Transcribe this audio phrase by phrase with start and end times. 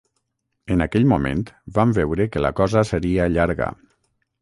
[0.75, 1.45] En aquell moment
[1.77, 3.73] vam veure que la cosa seria llarga.